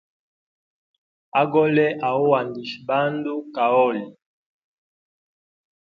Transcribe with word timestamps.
Agole 1.41 1.85
hauandisha 2.03 2.77
bandu 2.87 3.33
kaoli. 3.55 4.03